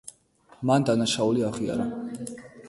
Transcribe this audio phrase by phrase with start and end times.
[0.69, 1.87] მან დანაშაული აღიარა.